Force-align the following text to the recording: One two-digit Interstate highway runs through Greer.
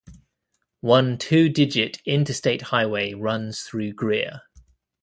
One 0.79 1.19
two-digit 1.19 2.01
Interstate 2.07 2.63
highway 2.73 3.13
runs 3.13 3.61
through 3.61 3.93
Greer. 3.93 4.41